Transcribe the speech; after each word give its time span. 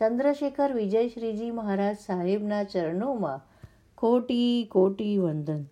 ચંદ્રશેખર 0.00 0.72
વિજયશ્રીજી 0.72 1.50
મહારાજ 1.50 1.96
સાહેબના 1.98 2.64
ચરણોમાં 2.64 3.44
કોટી 3.94 4.68
કોટી 4.70 5.18
વંદન. 5.18 5.62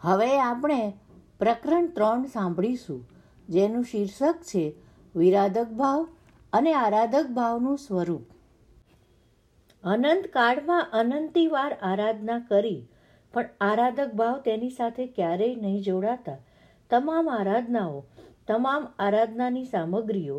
હવે 0.00 0.28
આપણે 0.40 0.92
પ્રકરણ 1.38 1.86
ત્રણ 1.86 2.22
સાંભળીશું, 2.24 3.00
જેનું 3.48 3.84
શીર્ષક 3.84 4.38
છે 4.42 4.62
વિરાધક 5.14 5.70
ભાવ 5.72 6.06
અને 6.52 6.72
આરાધક 6.74 7.26
ભાવનું 7.30 7.78
સ્વરૂપ. 7.78 8.22
અનંત 9.84 10.28
કાળમાં 10.32 10.86
અનંતી 10.92 11.48
આરાધના 11.82 12.38
કરી, 12.38 12.88
પણ 13.34 13.50
આરાધક 13.60 14.14
ભાવ 14.14 14.38
તેની 14.38 14.70
સાથે 14.70 15.06
ક્યારેય 15.06 15.56
નહીં 15.56 15.82
જોડાતા. 15.82 16.38
તમામ 16.90 17.28
આરાધનાઓ, 17.28 18.04
તમામ 18.46 18.88
આરાધનાની 18.98 19.64
સામગ્રીઓ 19.64 20.38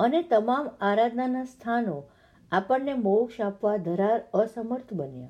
અને 0.00 0.22
તમામ 0.22 0.70
આરાધનાના 0.80 1.44
સ્થાનો 1.44 1.98
આપણને 2.52 2.94
મોક્ષ 2.94 3.40
આપવા 3.40 3.76
ધરાર 3.76 4.20
અસમર્થ 4.34 4.92
બન્યા. 4.92 5.28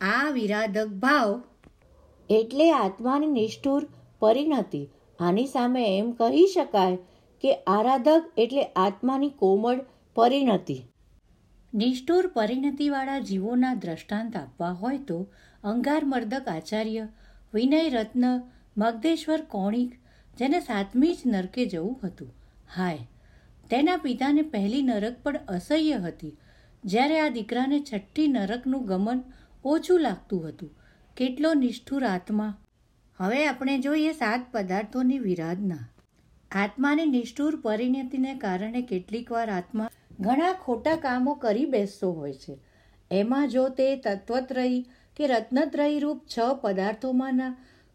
આ 0.00 0.30
વિરાધક 0.30 0.86
ભાવ 0.86 1.42
એટલે 2.30 2.72
આત્માની 2.72 3.26
નિષ્ઠુર 3.26 3.86
પરિણતિ. 4.18 4.88
આની 5.20 5.46
સામે 5.46 5.98
એમ 5.98 6.12
કહી 6.12 6.46
શકાય 6.46 6.96
કે 7.40 7.54
આરાધક 7.54 8.30
એટલે 8.38 8.62
આત્માની 8.62 9.28
કોમળ 9.28 9.84
પરિણતિ. 10.14 10.78
નિષ્ઠુર 11.74 12.26
પરિણતિવાળા 12.26 13.18
જીવોના 13.18 13.74
દ્રષ્ટાંત 13.74 14.36
આપવા 14.36 14.72
હોય 14.72 14.98
તો 14.98 15.18
અંગાર 15.64 16.04
મર્દક 16.04 16.48
આચાર્ય 16.48 17.08
વિનય 17.54 17.88
રત્ન 17.88 18.24
મગદેશ્વર 18.78 19.40
કોણિક 19.40 19.92
જેને 20.38 20.60
સાતમી 20.60 21.14
જ 21.14 21.18
નરકે 21.26 21.66
જવું 21.66 22.00
હતું. 22.04 22.34
હાય 22.76 22.98
તેના 23.70 23.96
પિતાને 23.96 24.42
પહેલી 24.42 24.82
નરક 24.82 25.20
પણ 25.22 25.38
અસહ્ય 25.48 25.98
હતી. 25.98 26.32
જ્યારે 26.84 27.20
આ 27.20 27.28
દીકરાને 27.28 27.78
છઠ્ઠી 27.80 28.28
નરકનું 28.28 28.86
ગમન 28.86 29.22
ઓછું 29.64 30.00
લાગતું 30.00 30.48
હતું, 30.48 30.74
કેટલો 31.16 31.54
નિષ્ઠુર 31.54 32.04
આત્મા. 32.04 32.52
હવે 33.18 33.46
આપણે 33.46 33.78
જોઈએ 33.78 34.12
સાત 34.12 34.46
પદાર્થોની 34.52 35.18
વિરાધના. 35.18 35.84
આત્માની 36.50 37.06
નિષ્ઠુર 37.06 37.56
પરિણતિને 37.56 38.34
કારણે 38.38 38.82
કેટલીકવાર 38.82 39.50
આત્મા 39.50 39.90
ઘણા 40.20 40.52
ખોટા 40.64 40.96
કામો 40.96 41.34
કરી 41.34 41.66
બેસતો 41.66 42.12
હોય 42.12 42.32
છે. 42.34 42.58
એમાં 43.10 43.48
જો 43.48 43.68
તે 43.68 43.88
તત્વત્રયી 43.96 44.80
કે 45.16 45.26
રત્નત્રયી 45.26 46.00
રૂપ 46.00 46.22
છ 46.26 46.54
પદાર્થોમાંના 46.62 47.52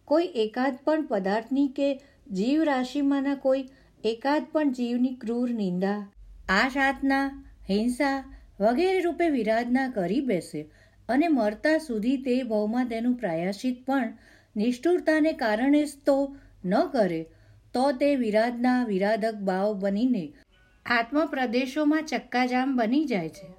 કોઈ 0.07 0.29
એકાદ 0.35 0.77
પણ 0.83 1.05
પદાર્થની 1.05 1.67
કે 1.67 1.89
જીવ 2.31 2.63
રાશિમાંના 2.63 3.35
કોઈ 3.35 3.65
એકાદ 4.05 4.43
પણ 4.51 4.71
જીવની 4.71 5.17
ક્રૂર 5.21 5.51
નિંદા 5.51 5.99
આ 6.49 6.65
સાધના 6.69 7.23
હિંસા 7.69 8.17
વગેરે 8.59 8.99
રૂપે 9.01 9.29
વિરાધના 9.29 9.85
કરી 9.89 10.21
બેસે 10.21 10.61
અને 11.09 11.27
મરતા 11.27 11.77
સુધી 11.77 12.17
તે 12.17 12.35
ભાવમાં 12.43 12.87
તેનું 12.87 13.15
પ્રાયશ્ચિત 13.15 13.79
પણ 13.85 14.13
નિષ્ઠુરતાને 14.55 15.31
કારણે 15.33 15.81
તો 16.05 16.17
ન 16.65 16.75
કરે, 16.93 17.21
તો 17.73 17.91
તે 17.91 18.15
વિરાધના 18.15 18.77
વિરાધક 18.83 19.41
ભાવ 19.41 19.73
બનીને 19.79 20.23
આત્મપ્રદેશોમાં 20.85 22.05
ચક્કાજામ 22.05 22.77
બની 22.77 23.05
જાય 23.05 23.29
છે. 23.29 23.49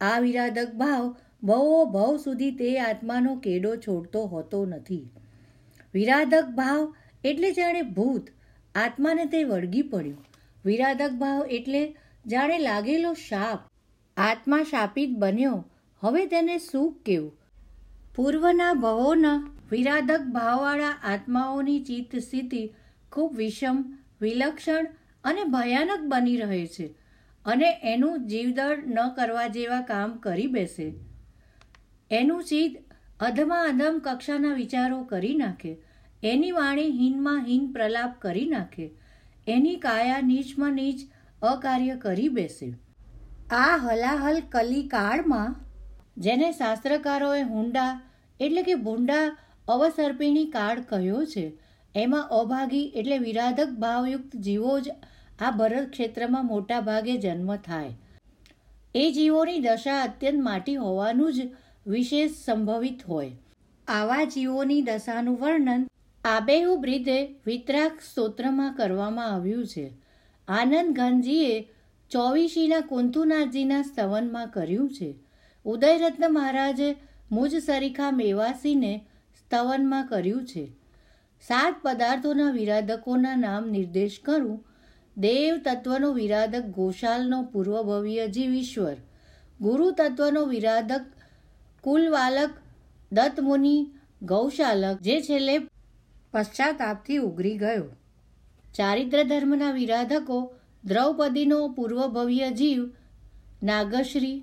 આ 0.00 0.18
વિરાધક 0.18 0.74
ભાવ 0.74 1.06
ભવો 1.42 1.78
ભવ 1.84 2.16
સુધી 2.16 2.50
તે 2.50 2.74
આત્માનો 2.80 3.36
કેડો 3.36 3.76
છોડતો 3.76 4.26
હોતો 4.26 4.66
નથી. 4.66 5.06
વિરાધક 5.94 6.46
ભાવ 6.56 6.94
એટલે 7.24 7.50
જાણે 7.52 7.82
ભૂત 7.82 8.36
આત્માને 8.74 9.24
તે 9.24 9.44
વળગી 9.44 9.82
પડ્યું. 9.82 10.24
વિરાધક 10.64 11.10
ભાવ 11.10 11.46
એટલે 11.46 11.96
જાણે 12.26 12.58
લાગેલો 12.58 13.12
શાપ. 13.14 13.58
આત્મા 14.16 14.62
શાપિત 14.62 15.10
બન્યો. 15.10 15.66
હવે 16.00 16.26
તેને 16.26 16.58
સુખ 16.58 17.02
કેવું? 17.02 17.32
પૂર્વના 18.16 18.72
ભવોના 18.72 19.56
વિરાધક 19.70 20.20
ભાવવાળા 20.20 20.88
આત્માઓની 21.04 21.80
ચિત્ત 21.80 22.16
સ્થિતિ 22.16 22.74
ખૂબ 23.12 23.36
વિષમ, 23.36 23.98
વિલક્ષણ 24.20 24.86
અને 25.24 25.44
ભયાનક 25.44 26.00
બની 26.00 26.36
રહે 26.36 26.66
છે 26.66 26.86
અને 27.44 27.80
એનું 27.82 28.26
જીવદળ 28.26 28.78
ન 28.86 29.08
કરવા 29.08 29.46
જેવા 29.46 29.80
કામ 29.80 30.12
કરી 30.12 30.46
બેસે. 30.46 30.92
એનું 32.10 32.44
ચિત્ત 32.44 32.92
અધમાં 33.20 33.68
અધમ 33.68 34.00
કક્ષાના 34.04 34.52
વિચારો 34.52 35.04
કરી 35.04 35.34
નાખે. 35.34 35.76
એની 36.22 36.52
વાણી 36.52 36.90
હીનમાં 36.96 37.40
હીન 37.44 37.66
પ્રલાપ 37.72 38.20
કરી 38.20 38.48
નાખે. 38.48 38.86
એની 39.46 39.76
કાયા 39.84 40.26
નીચમાં 40.26 40.74
નીચ 40.74 41.04
અકાર્ય 41.42 41.96
કરી 41.96 42.28
બેસે. 42.28 42.66
આ 43.52 43.76
હલાહલ 43.84 44.40
કલી 44.50 44.82
કાળમાં 44.88 45.56
જેને 46.18 46.48
શાસ્ત્રકારોએ 46.52 47.42
હુંડા 47.52 47.88
એટલે 48.40 48.62
કે 48.62 48.76
ભૂંડા 48.84 49.24
અવસર્પિણી 49.68 50.50
કાળ 50.52 50.84
કહ્યો 50.90 51.24
છે, 51.32 51.46
એમાં 51.94 52.30
અભાગી 52.40 52.84
એટલે 52.94 53.18
વિરાધક 53.18 53.74
ભાવયુક્ત 53.84 54.36
જીવો 54.46 54.78
જ 54.80 54.96
આ 55.40 55.50
ભરત 55.58 55.90
ક્ષેત્રમાં 55.90 56.50
મોટા 56.52 56.80
ભાગે 56.88 57.12
જન્મ 57.16 57.50
થાય. 57.66 57.92
એ 58.94 59.04
જીવોની 59.16 59.60
દશા 59.60 60.00
અત્યંત 60.02 60.44
માટી 60.48 60.80
હોવાનું 60.84 61.32
જ 61.36 61.48
વિશેષ 61.86 62.42
સંભવિત 62.46 63.06
હોય. 63.08 63.32
આવા 63.88 64.24
જીવોની 64.34 64.82
દશાનું 64.82 65.40
વર્ણન 65.42 65.89
આબેહુ 66.24 66.82
રીતે 66.82 67.34
વિતરાક 67.46 67.92
સ્તોત્રમાં 68.10 68.74
કરવામાં 68.74 69.26
આવ્યું 69.26 69.66
છે. 69.66 69.92
આનંદ 70.48 70.96
ગાંધીએ 70.96 71.68
ચોવીસીના 72.10 72.80
કુંતુનાથજીના 72.80 73.82
સ્તવનમાં 73.82 74.48
કર્યું 74.48 74.90
છે. 74.90 75.14
ઉદયરત્ન 75.64 76.24
મહારાજે 76.28 76.96
મુજ 77.32 77.56
સરીખા 77.56 78.10
મેવાસીને 78.10 79.06
સ્તવનમાં 79.38 80.06
કર્યું 80.06 80.46
છે. 80.46 80.72
સાત 81.40 81.76
પદાર્થોના 81.82 82.50
વિરાધકોના 82.50 83.36
નામ 83.36 83.70
નિર્દેશ 83.70 84.20
કરું. 84.24 84.64
દેવ 85.16 85.56
તત્વનો 85.56 86.12
વિરાધક 86.12 86.62
ગોશાલનો 86.62 87.42
પૂર્વભવ્ય 87.42 88.28
જીવીશ્વર 88.28 88.96
ગુરુ 89.60 89.90
તત્વનો 89.90 90.44
વિરાધક 90.44 91.00
કુલવાલક, 91.80 92.50
દત્તમુનિ, 93.12 93.90
ગૌશાલક, 94.22 95.00
જે 95.00 95.20
છેલ્લે 95.20 95.58
પશ્ચાતાપથી 96.32 97.16
ઉગરી 97.16 97.58
ગયો. 97.58 97.84
ચારિત્ર 98.74 99.22
ધર્મના 99.22 99.72
વિરાધકો 99.72 100.54
દ્રૌપદીનો 100.84 101.68
પૂર્વભવ્ય 101.68 102.50
જીવ 102.50 102.90
નાગશ્રી 103.62 104.42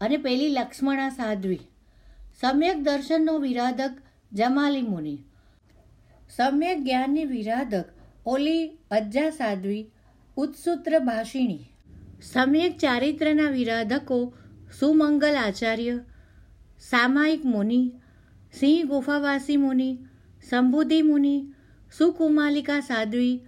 અને 0.00 0.16
પેલી 0.16 0.48
લક્ષ્મણા 0.48 1.08
સાધ્વી. 1.08 1.60
સમ્યક 2.40 2.76
દર્શનનો 2.76 3.38
વિરાધક 3.38 3.90
જમાલી 4.32 4.82
મુનિ. 4.82 5.18
સમ્યક 6.36 6.78
જ્ઞાનની 6.78 7.24
વિરાધક 7.24 7.84
ઓલી 8.26 8.78
અજ્જા 8.90 9.30
સાધ્વી 9.30 9.90
ઉત્સૂત્ર 10.36 10.98
ભાષિણી. 10.98 11.58
સમ્યક 12.22 12.78
ચારિત્રના 12.78 13.50
વિરાધકો 13.50 14.34
સુમંગલ 14.80 15.34
આચાર્ય, 15.34 15.98
સામાયિક 16.80 17.44
મુનિ, 17.44 17.92
સિંહ 18.52 18.88
ગુફાવાસી 18.88 19.56
મુનિ 19.56 19.98
સંબુધિ 20.50 21.02
મુનિ, 21.02 21.54
સુકુમાલિકા 21.98 22.80
સાધ્વી, 22.80 23.44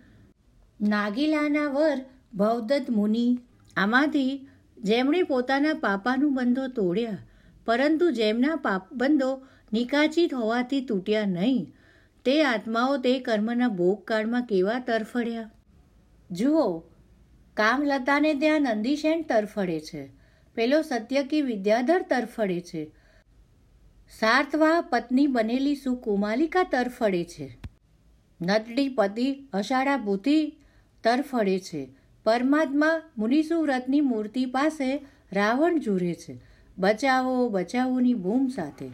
નાગીલાના 0.81 1.69
વર 1.69 1.99
ભવદત્ત 2.35 2.91
મુનિ. 2.91 3.39
આમાંથી 3.77 4.49
જેમણે 4.79 5.23
પોતાના 5.23 5.75
પાપાનું 5.75 6.35
બંધો 6.35 6.67
તોડ્યા, 6.67 7.19
પરંતુ 7.65 8.11
જેમના 8.11 8.57
પાપબંધો 8.57 9.47
નિકાચિત 9.73 10.35
હોવાથી 10.35 10.81
તૂટ્યા 10.81 11.25
નહીં, 11.25 11.75
તે 12.25 12.45
આત્માઓ 12.45 12.97
તે 12.97 13.19
કર્મના 13.19 13.69
ભોગકાળમાં 13.69 14.43
કેવા 14.43 14.79
તરફડ્યા? 14.79 15.51
જુઓ, 16.31 16.79
કામલતાને 17.55 18.35
ત્યાં 18.35 18.63
નંદીશેન 18.63 19.23
તરફડે 19.23 19.81
છે. 19.81 20.13
પેલો 20.55 20.83
સત્યકી 20.83 21.43
વિદ્યાધર 21.43 22.03
તરફડે 22.03 22.61
છે. 22.61 22.91
સાર્થવા 24.11 24.81
પત્ની 24.81 25.27
બનેલી 25.27 25.75
સુકુમાલિકા 25.75 26.63
તરફડે 26.63 27.25
છે. 27.25 27.59
નટડી 28.43 28.89
પતિ 28.89 29.49
અષાઢા 29.53 29.97
ભૂતિ 29.97 30.57
તરફડે 31.05 31.59
છે. 31.59 31.89
પરમાત્મા 32.25 33.03
મુનિસુવ્રતની 33.19 34.01
મૂર્તિ 34.01 34.47
પાસે 34.47 35.07
રાવણ 35.33 35.79
જુરે 35.79 36.15
છે. 36.15 36.41
બચાવો, 36.79 37.49
બચાવોની 37.49 38.15
બૂમ 38.15 38.49
સાથે. 38.49 38.91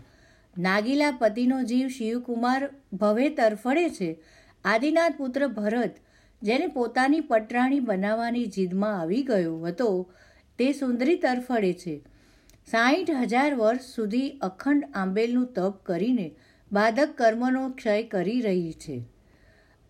નાગીલા 0.59 1.11
પતિનો 1.11 1.63
જીવ 1.63 1.89
શિવકુમાર 1.89 2.71
ભવે 2.93 3.29
તરફડે 3.29 3.91
છે. 3.91 4.21
આદિનાથ 4.65 5.13
પુત્ર 5.17 5.47
ભરત, 5.47 5.97
જેને 6.43 6.67
પોતાની 6.67 7.21
પટરાણી 7.21 7.81
બનાવવાની 7.81 8.47
જીદમાં 8.47 9.01
આવી 9.01 9.23
ગયો 9.23 9.59
હતો, 9.61 10.13
તે 10.59 10.73
સુંદરી 10.73 11.17
તરફડે 11.17 11.73
છે. 11.73 12.12
સાહીઠ 12.71 13.11
હજાર 13.11 13.55
વર્ષ 13.55 13.81
સુધી 13.81 14.31
અખંડ 14.31 14.85
આંબેલનું 14.95 15.47
તપ 15.47 15.85
કરીને 15.87 16.37
બાધક 16.73 17.09
કર્મનો 17.17 17.71
ક્ષય 17.71 18.03
કરી 18.03 18.41
રહી 18.41 18.73
છે. 18.73 19.09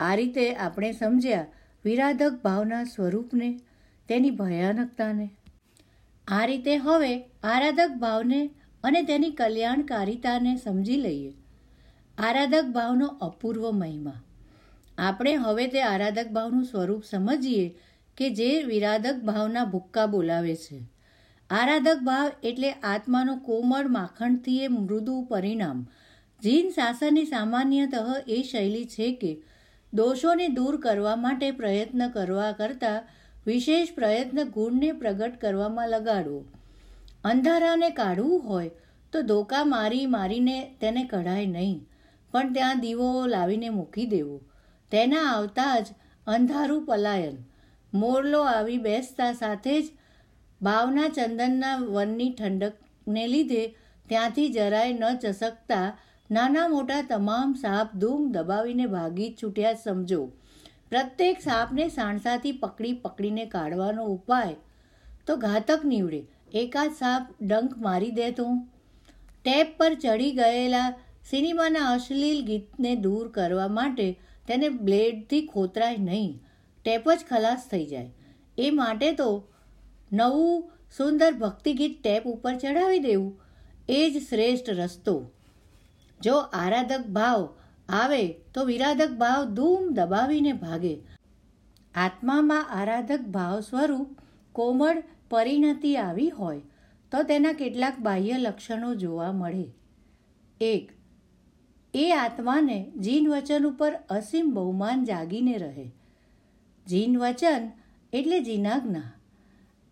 આ 0.00 0.14
રીતે 0.14 0.54
આપણે 0.54 0.92
સમજ્યા 0.92 1.46
વિરાધક 1.84 2.40
ભાવના 2.44 2.84
સ્વરૂપને, 2.84 3.60
તેની 4.08 4.30
ભયાનકતાને. 4.30 5.30
આ 6.28 6.44
રીતે 6.44 6.76
હવે 6.76 7.22
આરાધક 7.42 7.90
ભાવને 7.98 8.50
અને 8.84 9.02
તેની 9.02 9.30
કલ્યાણકારિતાને 9.30 10.56
સમજી 10.56 10.96
લઈએ. 10.96 11.32
આરાધક 12.18 12.64
ભાવનો 12.64 13.06
અપૂર્વ 13.06 13.70
મહિમા. 13.70 14.22
આપણે 14.98 15.34
હવે 15.34 15.66
તે 15.66 15.82
આરાધક 15.82 16.28
ભાવનું 16.28 16.64
સ્વરૂપ 16.64 17.04
સમજીએ 17.04 17.78
કે 18.16 18.30
જે 18.30 18.62
વિરાધક 18.62 19.16
ભાવના 19.16 19.64
ભૂક્કા 19.64 20.06
બોલાવે 20.06 20.56
છે. 20.56 20.91
આરાધક 21.52 22.04
ભાવ 22.04 22.28
એટલે 22.42 22.70
આત્માનો 22.90 23.34
કોમળ 23.46 23.88
માખણથી 23.96 24.60
એ 24.66 24.68
મૃદુ 24.74 25.16
પરિણામ. 25.30 25.80
જીન 26.42 26.70
શાસનની 26.70 27.30
સામાન્યતઃ 27.30 27.98
એ 28.28 28.38
શૈલી 28.42 28.86
છે 28.86 29.08
કે 29.16 29.32
દોષોને 29.92 30.46
દૂર 30.54 30.78
કરવા 30.80 31.18
માટે 31.24 31.48
પ્રયત્ન 31.52 32.04
કરવા 32.10 32.52
કરતાં 32.60 33.10
વિશેષ 33.46 33.92
પ્રયત્ન 33.94 34.42
ગુણને 34.56 34.90
પ્રગટ 35.00 35.40
કરવામાં 35.40 35.92
લગાડવો. 35.94 36.40
અંધારાને 37.24 37.88
કાઢવું 37.92 38.46
હોય 38.46 38.74
તો 39.12 39.22
ધોકા 39.22 39.64
મારી 39.66 40.06
મારીને 40.06 40.58
તેને 40.80 41.02
કઢાય 41.04 41.48
નહીં, 41.48 41.78
પણ 42.34 42.52
ત્યાં 42.52 42.80
દીવો 42.80 43.08
લાવીને 43.26 43.70
મૂકી 43.70 44.06
દેવો. 44.06 44.36
તેના 44.92 45.26
આવતા 45.30 45.74
જ 45.80 45.86
અંધારું 46.26 46.86
પલાયન. 46.86 47.36
મોરલો 47.92 48.40
આવી 48.50 48.84
બેસતા 48.86 49.32
સાથે 49.34 49.74
જ 49.76 49.86
ભાવના 50.62 51.08
ચંદનના 51.08 51.76
વનની 51.76 52.30
ઠંડકને 52.30 53.26
લીધે 53.26 53.62
ત્યાંથી 54.08 54.48
જરાય 54.48 54.92
ન 54.92 55.04
ચસકતા 55.18 55.98
નાના 56.30 56.68
મોટા 56.68 57.02
તમામ 57.02 57.54
સાપ 57.54 57.96
ધૂમ 57.96 58.32
દબાવીને 58.32 58.86
ભાગી 58.86 59.30
છૂટ્યા 59.42 59.72
સમજો. 59.72 60.20
પ્રત્યેક 60.90 61.40
સાપને 61.40 61.88
સાણસાથી 61.88 62.52
પકડી 62.52 62.92
પકડીને 62.92 63.44
કાઢવાનો 63.46 64.04
ઉપાય 64.04 64.54
તો 65.26 65.36
ઘાતક 65.36 65.84
નીવડે. 65.84 66.20
એકાદ 66.54 66.90
સાપ 66.92 67.22
ડંક 67.42 67.78
મારી 67.78 68.10
દે 68.10 68.30
તો? 68.30 68.46
ટેપ 69.44 69.78
પર 69.78 69.94
ચડી 69.94 70.32
ગયેલા 70.32 70.88
સિનેમાના 71.30 71.92
અશ્લીલ 71.92 72.42
ગીતને 72.44 72.96
દૂર 72.96 73.28
કરવા 73.28 73.68
માટે 73.68 74.08
તેને 74.48 74.68
બ્લેડથી 74.68 75.46
ખોતરાય 75.46 75.96
નહીં. 75.96 76.42
ટેપ 76.84 77.10
જ 77.10 77.18
ખલાસ 77.30 77.68
થઈ 77.70 77.86
જાય. 77.86 78.10
એ 78.58 78.70
માટે 78.70 79.12
તો 79.12 79.28
નવું 80.12 80.72
સુંદર 80.96 81.32
ભક્તિગીત 81.32 82.02
ટેપ 82.02 82.24
ઉપર 82.24 82.56
ચડાવી 82.56 82.98
દેવું 82.98 83.40
એ 83.88 84.10
જ 84.10 84.28
શ્રેષ્ઠ 84.28 84.70
રસ્તો. 84.70 85.30
જો 86.22 86.36
આરાધક 86.38 87.06
ભાવ 87.06 87.54
આવે 87.88 88.28
તો 88.28 88.64
વિરાધક 88.64 89.10
ભાવ 89.10 89.44
ધૂમ 89.44 89.88
દબાવીને 89.92 90.52
ભાગે. 90.52 91.00
આત્મામાં 91.94 92.70
આરાધક 92.70 93.20
ભાવ 93.20 93.60
સ્વરૂપ 93.60 94.18
કોમળ 94.52 95.02
પરિણતિ 95.30 95.96
આવી 95.96 96.30
હોય 96.30 96.60
તો 97.12 97.22
તેના 97.22 97.52
કેટલાક 97.52 97.98
બાહ્ય 97.98 98.38
લક્ષણો 98.38 98.94
જોવા 98.94 99.32
મળે. 99.32 99.72
એક, 100.60 100.92
એ 101.94 102.10
આત્માને 102.10 102.92
જીન 103.00 103.28
વચન 103.28 103.66
ઉપર 103.66 103.94
અસીમ 104.10 104.54
બહુમાન 104.54 105.04
જાગીને 105.04 105.58
રહે. 105.58 105.92
જીન 106.86 107.18
વચન 107.18 107.70
એટલે 108.12 108.40
જીનાજ્ઞા. 108.40 109.12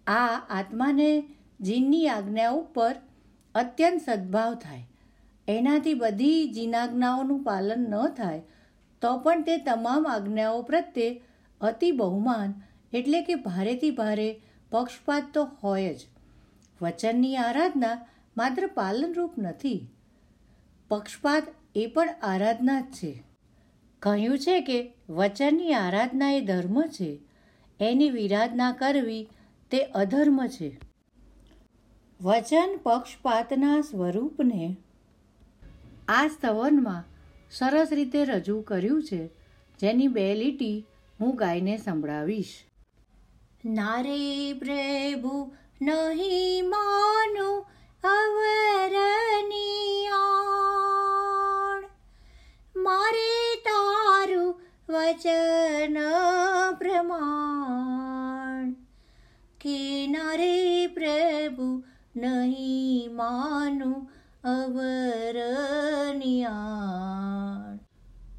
આ 0.07 0.41
આત્માને 0.51 1.29
જીનની 1.61 2.09
આજ્ઞા 2.09 2.51
ઉપર 2.51 2.95
અત્યંત 3.55 4.01
સદભાવ 4.11 4.55
થાય. 4.55 4.87
એનાથી 5.49 5.95
બધી 5.95 6.49
જીનાજ્ઞાઓનું 6.49 7.43
પાલન 7.43 7.87
ન 7.91 8.09
થાય, 8.09 8.43
તો 9.03 9.19
પણ 9.19 9.43
તે 9.43 9.57
તમામ 9.59 10.09
આજ્ઞાઓ 10.09 10.63
પ્રત્યે 10.63 11.23
અતિ 11.61 11.91
બહુમાન 11.93 12.55
એટલે 12.93 13.23
કે 13.23 13.35
ભારેથી 13.35 13.91
ભારે 13.91 14.41
પક્ષપાત 14.71 15.25
તો 15.35 15.45
હોય 15.45 15.95
જ. 15.95 16.01
વચનની 16.83 17.37
આરાધના 17.37 18.07
માત્ર 18.37 18.67
પાલનરૂપ 18.67 19.39
નથી. 19.39 19.89
પક્ષપાત 20.89 21.43
એ 21.75 21.87
પણ 21.87 22.15
આરાધના 22.23 22.81
જ 22.81 22.85
છે. 22.85 23.23
કહ્યું 24.03 24.39
છે 24.39 24.61
કે 24.61 24.93
વચનની 25.09 25.75
આરાધના 25.75 26.31
એ 26.31 26.41
ધર્મ 26.41 26.83
છે. 26.83 27.21
એની 27.81 28.11
વિરાધના 28.11 28.73
કરવી 28.73 29.29
તે 29.71 29.83
અધર્મ 29.83 30.47
છે. 30.47 30.81
વચન 32.21 32.81
પક્ષપાતના 32.83 33.81
સ્વરૂપને 33.81 34.77
આ 36.09 36.27
સ્તવનમાં 36.27 37.05
સરસ 37.51 37.93
રીતે 37.93 38.25
રજૂ 38.25 38.63
કર્યું 38.63 39.03
છે, 39.03 39.27
જેની 39.81 40.09
બે 40.09 40.35
લીટી 40.35 40.87
હું 41.21 41.37
ગાયને 41.37 41.77
સંભળાવીશ. 41.77 42.65
નારે 43.65 44.53
પ્રભુ, 44.53 45.53
નહીં 45.83 46.69
માનું 46.69 47.40
અવરનિયાણ 66.21 67.77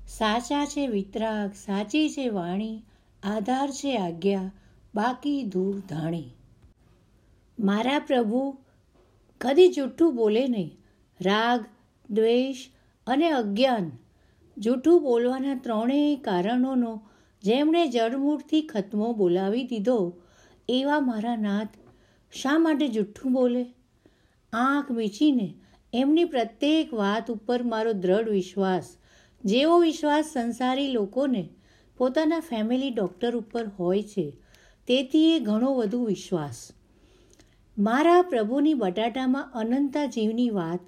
સાચા 0.07 0.65
છે 0.65 0.87
વિતરાગ, 0.87 1.53
સાચી 1.53 2.09
છે 2.09 2.29
વાણી, 2.29 2.83
આધાર 3.23 3.71
છે 3.71 3.97
આજ્ઞા, 3.97 4.51
બાકી 4.95 5.43
દૂર 5.43 5.79
ધાણી. 5.89 6.29
મારા 7.59 7.99
પ્રભુ 7.99 8.57
કદી 9.41 9.69
જૂઠું 9.69 10.15
બોલે 10.15 10.47
નહીં. 10.47 10.77
રાગ, 11.21 11.65
દ્વેષ 12.09 12.69
અને 13.07 13.29
અજ્ઞાન. 13.29 13.91
જૂઠું 14.57 15.01
બોલવાના 15.01 15.55
ત્રણેય 15.55 16.15
કારણોનો 16.15 17.01
જેમણે 17.43 17.87
જડમૂળથી 17.87 18.61
ખતમો 18.61 19.13
બોલાવી 19.13 19.63
દીધો, 19.63 20.13
એવા 20.69 20.99
મારા 20.99 21.35
નાથ 21.35 21.67
શા 22.31 22.57
માટે 22.57 22.87
જૂઠું 22.87 23.33
બોલે? 23.33 23.65
આંખ 24.53 24.91
મીચીને 24.91 25.53
એમની 25.93 26.25
પ્રત્યેક 26.25 26.93
વાત 26.93 27.31
ઉપર 27.31 27.63
મારો 27.63 27.93
દ્રઢ 27.93 28.29
વિશ્વાસ. 28.29 28.97
જેવો 29.45 29.79
વિશ્વાસ 29.79 30.25
સંસારી 30.25 30.91
લોકોને 30.91 31.49
પોતાના 31.97 32.39
ફેમિલી 32.39 32.91
ડૉક્ટર 32.91 33.35
ઉપર 33.35 33.65
હોય 33.79 34.03
છે, 34.03 34.37
તેથી 34.87 35.35
એ 35.35 35.39
ઘણો 35.39 35.73
વધુ 35.73 36.05
વિશ્વાસ. 36.05 36.71
મારા 37.77 38.21
પ્રભુની 38.21 38.73
બટાટામાં 38.73 39.51
અનંતા 39.53 40.05
જીવની 40.05 40.49
વાત 40.49 40.79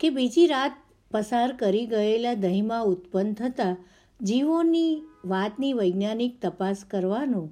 કે 0.00 0.10
બીજી 0.10 0.46
રાત 0.46 0.72
પસાર 1.10 1.56
કરી 1.56 1.86
ગયેલા 1.86 2.34
દહીંમાં 2.34 2.84
ઉત્પન્ન 2.84 3.32
થતા 3.32 3.76
જીવોની 4.20 5.02
વાતની 5.24 5.72
વૈજ્ઞાનિક 5.72 6.40
તપાસ 6.42 6.84
કરવાનો 6.84 7.42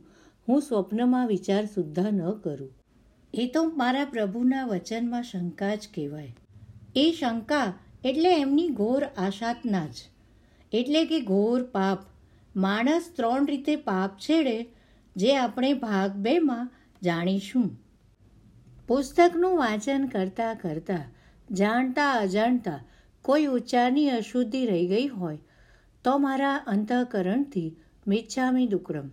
હું 0.48 0.60
સ્વપ્નમાં 0.62 1.26
વિચાર 1.28 1.64
સુદ્ધા 1.66 2.10
ન 2.10 2.30
કરું. 2.30 2.72
એ 3.34 3.46
તો 3.46 3.64
મારા 3.64 4.04
પ્રભુના 4.04 4.66
વચનમાં 4.66 5.22
શંકા 5.22 5.74
જ 5.74 5.88
કહેવાય. 5.94 6.34
એ 6.96 7.12
શંકા 7.20 7.78
એટલે 8.04 8.40
એમની 8.40 8.68
ઘોર 8.68 9.04
આશાતના 9.04 9.86
જ. 9.86 9.94
એટલે 10.72 11.04
કે 11.04 11.20
ઘોર 11.20 11.62
પાપ. 11.62 11.98
માણસ 12.56 13.12
ત્રણ 13.16 13.46
રીતે 13.46 13.76
પાપ 13.76 14.18
છેડે, 14.18 14.66
જે 15.16 15.36
આપણે 15.36 15.72
ભાગ 15.72 16.12
બેમાં 16.12 16.70
જાણીશું. 17.02 17.70
પુસ્તકનું 18.88 19.58
વાંચન 19.58 20.06
કરતાં 20.06 20.56
કરતાં, 20.56 21.04
જાણતા 21.54 22.12
અજાણતા 22.12 22.84
કોઈ 23.22 23.44
ઉચ્ચારની 23.44 24.10
અશુદ્ધિ 24.10 24.66
રહી 24.66 24.86
ગઈ 24.86 25.06
હોય, 25.06 25.38
તો 26.04 26.18
મારા 26.18 26.56
અંતઃકરણથી 26.56 27.76
મિચ્છામી 28.06 28.66
દુક્રમ 28.66 29.08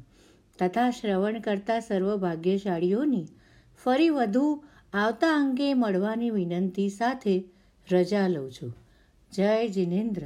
તથા 0.60 0.90
શ્રવણ 0.90 1.40
કરતા 1.40 1.80
સર્વ 1.80 2.18
ભાગ્યશાળીઓની 2.18 3.28
ફરી 3.84 4.10
વધુ 4.10 4.64
આવતા 4.94 5.28
અંગે 5.28 5.74
મળવાની 5.74 6.30
વિનંતી 6.30 6.90
સાથે 6.90 7.50
રજા 7.92 8.28
લઉં 8.28 8.52
છું. 8.52 8.76
જય 9.32 9.68
જિનેન્દ્ર. 9.68 10.22